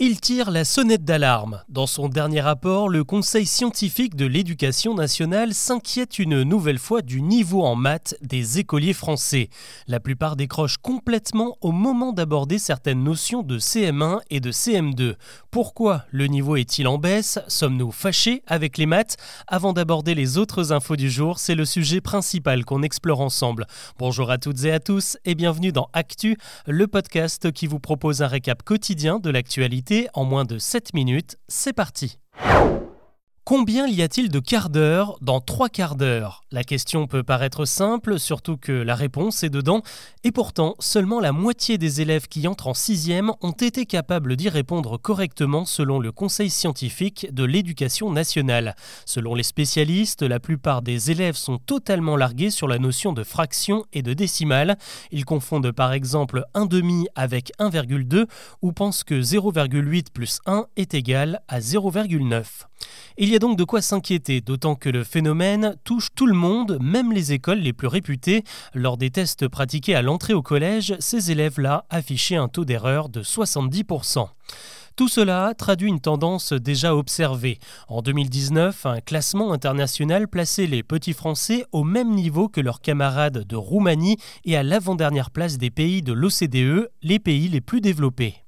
[0.00, 1.64] Il tire la sonnette d'alarme.
[1.68, 7.20] Dans son dernier rapport, le Conseil scientifique de l'éducation nationale s'inquiète une nouvelle fois du
[7.20, 9.48] niveau en maths des écoliers français.
[9.88, 15.16] La plupart décrochent complètement au moment d'aborder certaines notions de CM1 et de CM2.
[15.50, 17.40] Pourquoi le niveau est-il en baisse?
[17.48, 19.16] Sommes-nous fâchés avec les maths?
[19.48, 23.66] Avant d'aborder les autres infos du jour, c'est le sujet principal qu'on explore ensemble.
[23.98, 26.36] Bonjour à toutes et à tous et bienvenue dans Actu,
[26.68, 31.36] le podcast qui vous propose un récap quotidien de l'actualité en moins de 7 minutes.
[31.48, 32.18] C'est parti
[33.48, 36.44] Combien y a-t-il de quarts d'heure dans trois quarts d'heure?
[36.52, 39.80] La question peut paraître simple, surtout que la réponse est dedans,
[40.22, 44.50] et pourtant seulement la moitié des élèves qui entrent en sixième ont été capables d'y
[44.50, 48.76] répondre correctement selon le Conseil scientifique de l'éducation nationale.
[49.06, 53.86] Selon les spécialistes, la plupart des élèves sont totalement largués sur la notion de fraction
[53.94, 54.76] et de décimale.
[55.10, 58.26] Ils confondent par exemple un demi avec 1,2
[58.60, 62.44] ou pensent que 0,8 plus 1 est égal à 0,9.
[63.16, 66.78] Il y a donc de quoi s'inquiéter, d'autant que le phénomène touche tout le monde,
[66.80, 68.44] même les écoles les plus réputées.
[68.74, 73.22] Lors des tests pratiqués à l'entrée au collège, ces élèves-là affichaient un taux d'erreur de
[73.22, 74.28] 70%.
[74.98, 77.60] Tout cela traduit une tendance déjà observée.
[77.86, 83.46] En 2019, un classement international plaçait les petits Français au même niveau que leurs camarades
[83.46, 88.44] de Roumanie et à l'avant-dernière place des pays de l'OCDE, les pays les plus développés.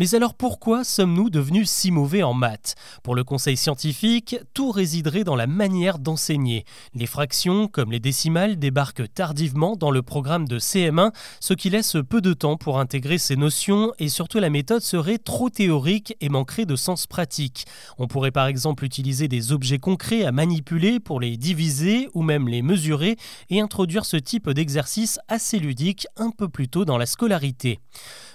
[0.00, 2.74] Mais alors pourquoi sommes-nous devenus si mauvais en maths?
[3.02, 6.64] Pour le conseil scientifique, tout résiderait dans la manière d'enseigner.
[6.94, 11.98] Les fractions, comme les décimales, débarquent tardivement dans le programme de CM1, ce qui laisse
[12.08, 16.30] peu de temps pour intégrer ces notions et surtout la méthode serait trop théorique et
[16.30, 17.66] manquerait de sens pratique.
[17.98, 22.48] On pourrait par exemple utiliser des objets concrets à manipuler pour les diviser ou même
[22.48, 23.18] les mesurer
[23.50, 27.80] et introduire ce type d'exercice assez ludique un peu plus tôt dans la scolarité.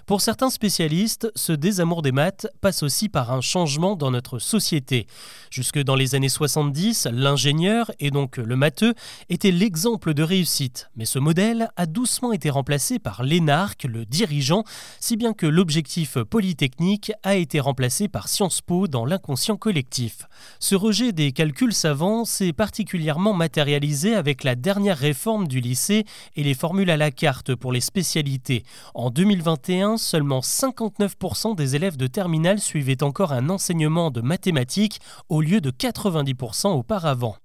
[0.05, 5.07] Pour certains spécialistes, ce désamour des maths passe aussi par un changement dans notre société.
[5.49, 8.93] Jusque dans les années 70, l'ingénieur, et donc le matheux,
[9.29, 10.91] était l'exemple de réussite.
[10.95, 14.63] Mais ce modèle a doucement été remplacé par l'énarque, le dirigeant,
[14.99, 20.27] si bien que l'objectif polytechnique a été remplacé par Sciences Po dans l'inconscient collectif.
[20.59, 26.43] Ce rejet des calculs savants s'est particulièrement matérialisé avec la dernière réforme du lycée et
[26.43, 28.61] les formules à la carte pour les spécialités.
[28.93, 35.41] En 2021, seulement 59% des élèves de terminale suivaient encore un enseignement de mathématiques au
[35.41, 37.35] lieu de 90% auparavant.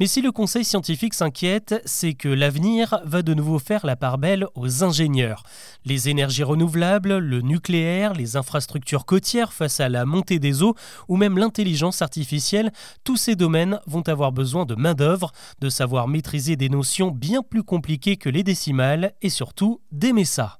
[0.00, 4.16] Mais si le conseil scientifique s'inquiète, c'est que l'avenir va de nouveau faire la part
[4.16, 5.42] belle aux ingénieurs.
[5.84, 10.74] Les énergies renouvelables, le nucléaire, les infrastructures côtières face à la montée des eaux
[11.08, 12.72] ou même l'intelligence artificielle,
[13.04, 17.62] tous ces domaines vont avoir besoin de main-d'œuvre, de savoir maîtriser des notions bien plus
[17.62, 20.59] compliquées que les décimales et surtout d'aimer ça.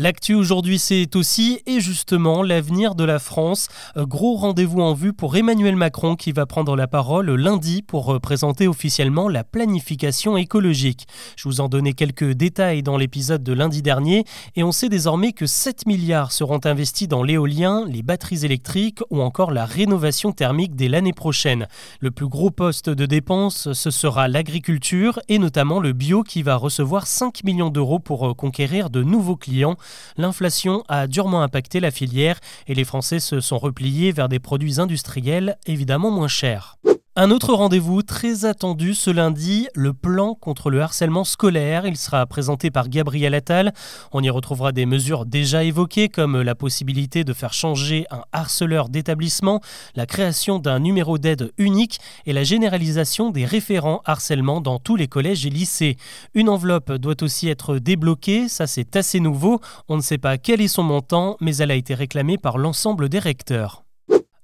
[0.00, 3.66] L'actu aujourd'hui, c'est aussi et justement l'avenir de la France.
[3.96, 8.14] Euh, gros rendez-vous en vue pour Emmanuel Macron qui va prendre la parole lundi pour
[8.14, 11.08] euh, présenter officiellement la planification écologique.
[11.34, 15.32] Je vous en donnais quelques détails dans l'épisode de lundi dernier et on sait désormais
[15.32, 20.76] que 7 milliards seront investis dans l'éolien, les batteries électriques ou encore la rénovation thermique
[20.76, 21.66] dès l'année prochaine.
[21.98, 26.54] Le plus gros poste de dépenses, ce sera l'agriculture et notamment le bio qui va
[26.54, 29.76] recevoir 5 millions d'euros pour euh, conquérir de nouveaux clients.
[30.16, 34.80] L'inflation a durement impacté la filière et les Français se sont repliés vers des produits
[34.80, 36.77] industriels évidemment moins chers.
[37.20, 41.84] Un autre rendez-vous très attendu ce lundi, le plan contre le harcèlement scolaire.
[41.84, 43.72] Il sera présenté par Gabriel Attal.
[44.12, 48.88] On y retrouvera des mesures déjà évoquées comme la possibilité de faire changer un harceleur
[48.88, 49.60] d'établissement,
[49.96, 55.08] la création d'un numéro d'aide unique et la généralisation des référents harcèlement dans tous les
[55.08, 55.96] collèges et lycées.
[56.34, 59.60] Une enveloppe doit aussi être débloquée, ça c'est assez nouveau.
[59.88, 63.08] On ne sait pas quel est son montant, mais elle a été réclamée par l'ensemble
[63.08, 63.87] des recteurs.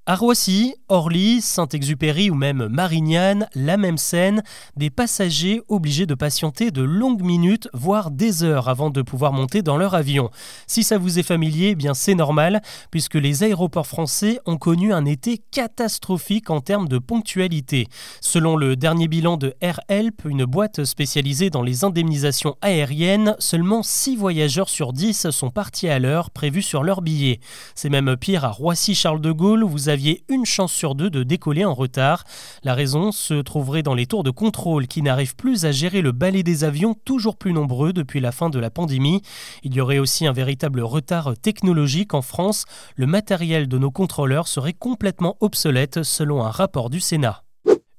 [0.07, 4.43] À Roissy, Orly, Saint-Exupéry ou même Marignane, la même scène,
[4.77, 9.63] des passagers obligés de patienter de longues minutes, voire des heures avant de pouvoir monter
[9.63, 10.29] dans leur avion.
[10.67, 12.61] Si ça vous est familier, eh bien c'est normal,
[12.91, 17.87] puisque les aéroports français ont connu un été catastrophique en termes de ponctualité.
[18.21, 24.17] Selon le dernier bilan de AirHelp, une boîte spécialisée dans les indemnisations aériennes, seulement 6
[24.17, 27.41] voyageurs sur 10 sont partis à l'heure prévue sur leur billet.
[27.75, 31.23] C'est même pire à Roissy-Charles de Gaulle, où vous aviez une chance sur deux de
[31.23, 32.25] décoller en retard.
[32.65, 36.11] La raison se trouverait dans les tours de contrôle qui n'arrivent plus à gérer le
[36.13, 39.23] balai des avions toujours plus nombreux depuis la fin de la pandémie.
[39.63, 42.65] Il y aurait aussi un véritable retard technologique en France.
[42.97, 47.44] Le matériel de nos contrôleurs serait complètement obsolète selon un rapport du Sénat.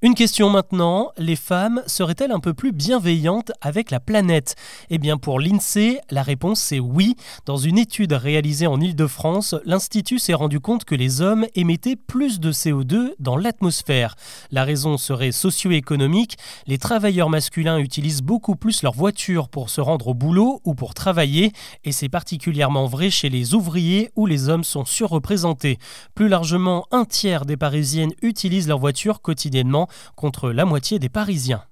[0.06, 4.54] Une question maintenant, les femmes seraient-elles un peu plus bienveillantes avec la planète?
[4.92, 7.16] Eh bien pour l'INSEE, la réponse c'est oui.
[7.48, 12.40] Dans une étude réalisée en Île-de-France, l'Institut s'est rendu compte que les hommes émettaient plus
[12.40, 14.14] de CO2 dans l'atmosphère.
[14.52, 16.38] La raison serait socio-économique,
[16.68, 20.94] les travailleurs masculins utilisent beaucoup plus leur voiture pour se rendre au boulot ou pour
[20.94, 21.52] travailler,
[21.84, 25.80] et c'est particulièrement vrai chez les ouvriers où les hommes sont surreprésentés.
[26.14, 31.64] Plus largement, un tiers des Parisiennes utilisent leur voiture quotidiennement contre la moitié des Parisiens.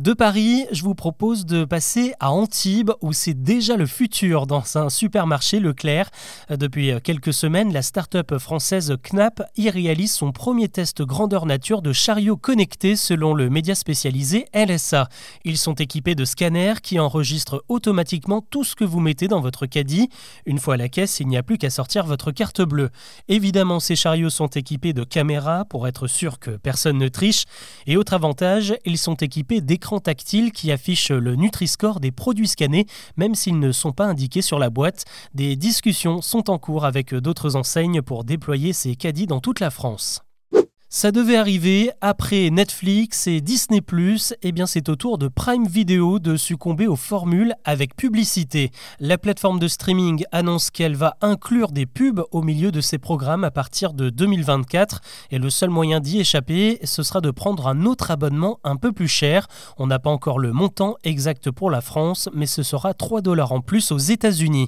[0.00, 4.62] De Paris, je vous propose de passer à Antibes où c'est déjà le futur dans
[4.78, 6.08] un supermarché Leclerc.
[6.48, 11.92] Depuis quelques semaines, la start-up française Knapp y réalise son premier test grandeur nature de
[11.92, 15.10] chariot connecté selon le média spécialisé LSA.
[15.44, 19.66] Ils sont équipés de scanners qui enregistrent automatiquement tout ce que vous mettez dans votre
[19.66, 20.08] caddie.
[20.46, 22.88] Une fois à la caisse, il n'y a plus qu'à sortir votre carte bleue.
[23.28, 27.44] Évidemment, ces chariots sont équipés de caméras pour être sûr que personne ne triche.
[27.86, 32.86] Et autre avantage, ils sont équipés d'écrans tactile qui affiche le Nutri-Score des produits scannés,
[33.16, 35.04] même s'ils ne sont pas indiqués sur la boîte.
[35.34, 39.70] Des discussions sont en cours avec d'autres enseignes pour déployer ces caddies dans toute la
[39.70, 40.22] France.
[40.92, 43.78] Ça devait arriver après Netflix et Disney⁇
[44.32, 48.72] et eh bien c'est au tour de Prime Video de succomber aux formules avec publicité.
[48.98, 53.44] La plateforme de streaming annonce qu'elle va inclure des pubs au milieu de ses programmes
[53.44, 55.00] à partir de 2024
[55.30, 58.90] et le seul moyen d'y échapper, ce sera de prendre un autre abonnement un peu
[58.90, 59.46] plus cher.
[59.78, 63.52] On n'a pas encore le montant exact pour la France, mais ce sera 3 dollars
[63.52, 64.66] en plus aux États-Unis.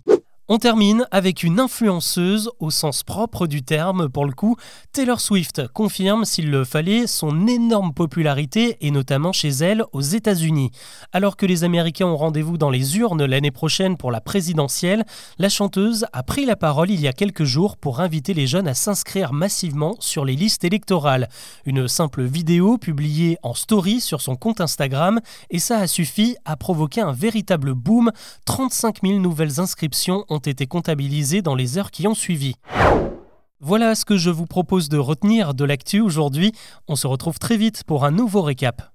[0.49, 4.57] On termine avec une influenceuse au sens propre du terme pour le coup.
[4.93, 10.73] Taylor Swift confirme, s'il le fallait, son énorme popularité et notamment chez elle aux États-Unis.
[11.13, 15.05] Alors que les Américains ont rendez-vous dans les urnes l'année prochaine pour la présidentielle,
[15.39, 18.67] la chanteuse a pris la parole il y a quelques jours pour inviter les jeunes
[18.67, 21.29] à s'inscrire massivement sur les listes électorales.
[21.67, 26.57] Une simple vidéo publiée en story sur son compte Instagram et ça a suffi à
[26.57, 28.11] provoquer un véritable boom.
[28.45, 32.55] 35 000 nouvelles inscriptions ont été comptabilisés dans les heures qui ont suivi.
[33.61, 36.53] Voilà ce que je vous propose de retenir de l'actu aujourd'hui.
[36.89, 38.92] On se retrouve très vite pour un nouveau récap.